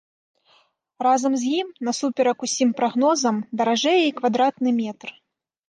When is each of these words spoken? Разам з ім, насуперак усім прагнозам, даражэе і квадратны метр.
Разам 1.07 1.33
з 1.41 1.51
ім, 1.59 1.67
насуперак 1.89 2.37
усім 2.49 2.73
прагнозам, 2.81 3.35
даражэе 3.63 3.97
і 4.07 4.17
квадратны 4.23 4.77
метр. 4.83 5.09